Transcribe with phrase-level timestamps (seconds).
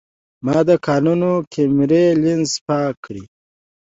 [0.45, 1.21] ما د کانون
[1.51, 3.15] کیمرې لینز پاک کړ.